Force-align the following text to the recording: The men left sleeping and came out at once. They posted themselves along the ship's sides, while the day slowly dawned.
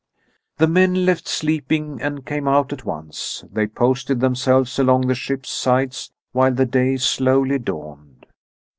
The 0.57 0.65
men 0.65 1.05
left 1.05 1.27
sleeping 1.27 2.01
and 2.01 2.25
came 2.25 2.47
out 2.47 2.73
at 2.73 2.85
once. 2.85 3.43
They 3.53 3.67
posted 3.67 4.19
themselves 4.19 4.79
along 4.79 5.05
the 5.05 5.13
ship's 5.13 5.51
sides, 5.51 6.11
while 6.31 6.55
the 6.55 6.65
day 6.65 6.97
slowly 6.97 7.59
dawned. 7.59 8.25